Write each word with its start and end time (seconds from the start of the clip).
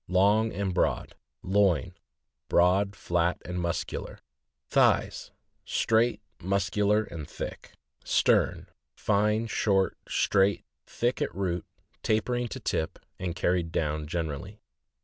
—Long 0.07 0.51
and 0.51 0.73
broad. 0.73 1.13
Loin.— 1.43 1.93
Broad, 2.49 2.95
flat, 2.95 3.39
and 3.45 3.61
muscular. 3.61 4.17
Thighs.— 4.67 5.29
Straight, 5.63 6.23
muscular, 6.41 7.03
and 7.03 7.29
thick. 7.29 7.73
Stern.— 8.03 8.65
Fine, 8.95 9.45
short, 9.45 9.95
straight, 10.09 10.65
thick 10.87 11.21
at 11.21 11.35
root, 11.35 11.67
tapering 12.01 12.47
to 12.47 12.59
tip, 12.59 12.97
and 13.19 13.35
carried 13.35 13.71
down 13.71 14.07
generally. 14.07 14.59